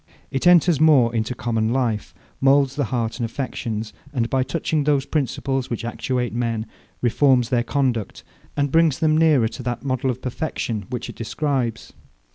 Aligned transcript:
It 0.31 0.47
enters 0.47 0.81
more 0.81 1.13
into 1.13 1.35
common 1.35 1.71
life; 1.71 2.15
moulds 2.39 2.75
the 2.75 2.85
heart 2.85 3.17
and 3.19 3.23
affections; 3.23 3.93
and, 4.11 4.31
by 4.31 4.41
touching 4.41 4.83
those 4.83 5.05
principles 5.05 5.69
which 5.69 5.85
actuate 5.85 6.33
men, 6.33 6.65
reforms 7.03 7.49
their 7.49 7.61
conduct, 7.63 8.23
and 8.57 8.71
brings 8.71 8.97
them 8.97 9.15
nearer 9.15 9.47
to 9.49 9.61
that 9.61 9.85
model 9.85 10.09
of 10.09 10.19
perfection 10.19 10.87
which 10.89 11.07
it 11.07 11.15
describes. 11.15 11.93